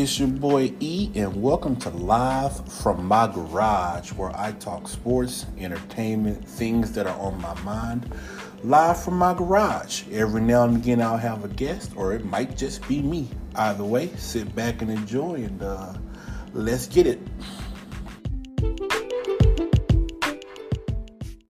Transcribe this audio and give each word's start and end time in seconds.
It's 0.00 0.18
your 0.18 0.28
boy 0.28 0.72
E, 0.80 1.10
and 1.14 1.42
welcome 1.42 1.76
to 1.76 1.90
Live 1.90 2.66
from 2.72 3.04
My 3.04 3.26
Garage, 3.26 4.12
where 4.12 4.34
I 4.34 4.52
talk 4.52 4.88
sports, 4.88 5.44
entertainment, 5.58 6.42
things 6.48 6.92
that 6.92 7.06
are 7.06 7.20
on 7.20 7.38
my 7.42 7.52
mind. 7.60 8.10
Live 8.64 9.04
from 9.04 9.18
my 9.18 9.34
garage. 9.34 10.04
Every 10.10 10.40
now 10.40 10.64
and 10.64 10.78
again, 10.78 11.02
I'll 11.02 11.18
have 11.18 11.44
a 11.44 11.48
guest, 11.48 11.92
or 11.96 12.14
it 12.14 12.24
might 12.24 12.56
just 12.56 12.88
be 12.88 13.02
me. 13.02 13.28
Either 13.56 13.84
way, 13.84 14.08
sit 14.16 14.54
back 14.54 14.80
and 14.80 14.90
enjoy, 14.90 15.34
and 15.34 15.62
uh, 15.62 15.92
let's 16.54 16.86
get 16.86 17.06
it. 17.06 17.20